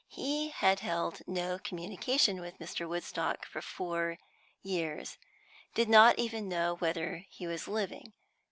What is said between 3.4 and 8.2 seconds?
for four years; did not even know whether he was living.